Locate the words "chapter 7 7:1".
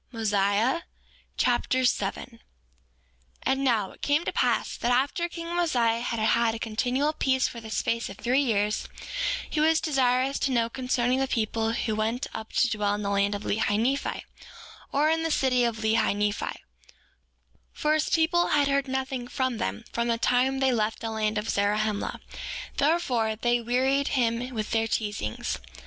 1.37-2.39